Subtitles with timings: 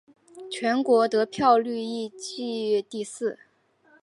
[0.49, 3.37] 全国得票率亦居第四。